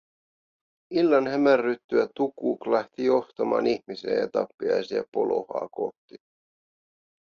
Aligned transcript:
Illan 0.93 1.27
hämärryttyä 1.27 2.07
Tukuk 2.15 2.67
lähti 2.67 3.05
johtamaan 3.05 3.67
ihmisiä 3.67 4.13
ja 4.13 4.27
tappiaisia 4.29 5.03
Polohaa 5.11 5.69
kohti. 5.71 6.15